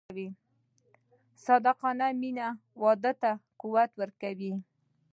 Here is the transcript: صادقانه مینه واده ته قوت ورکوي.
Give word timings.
صادقانه 1.45 2.07
مینه 2.21 2.47
واده 2.81 3.11
ته 3.21 3.31
قوت 3.61 3.91
ورکوي. 3.99 4.53